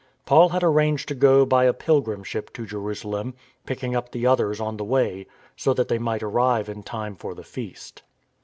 [0.25, 3.35] Paul had arranged to go by a pilgrim ship to Jerusalem,
[3.67, 7.35] picking up the others on the way so that they might arrive in time for
[7.35, 8.01] the Feast.